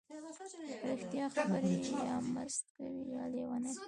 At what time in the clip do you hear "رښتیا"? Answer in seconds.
0.89-1.25